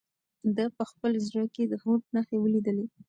[0.55, 2.85] ده په خپل زړه کې د هوډ نښې ولیدلې.